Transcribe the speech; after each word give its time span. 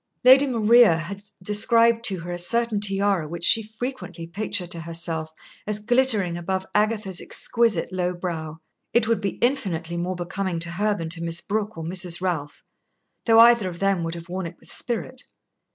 Lady 0.23 0.47
Maria 0.47 0.97
had 0.97 1.21
described 1.43 2.03
to 2.03 2.21
her 2.21 2.31
a 2.31 2.39
certain 2.39 2.79
tiara 2.79 3.27
which 3.27 3.43
she 3.45 3.61
frequently 3.61 4.25
pictured 4.25 4.71
to 4.71 4.79
herself 4.79 5.31
as 5.67 5.77
glittering 5.77 6.35
above 6.37 6.65
Agatha's 6.73 7.21
exquisite 7.21 7.93
low 7.93 8.11
brow. 8.11 8.57
It 8.93 9.07
would 9.07 9.21
be 9.21 9.37
infinitely 9.43 9.97
more 9.97 10.15
becoming 10.15 10.59
to 10.61 10.71
her 10.71 10.95
than 10.95 11.09
to 11.09 11.21
Miss 11.21 11.39
Brooke 11.39 11.77
or 11.77 11.83
Mrs. 11.83 12.19
Ralph, 12.19 12.63
though 13.27 13.41
either 13.41 13.69
of 13.69 13.77
them 13.77 14.03
would 14.03 14.15
have 14.15 14.27
worn 14.27 14.47
it 14.47 14.57
with 14.59 14.71
spirit. 14.71 15.21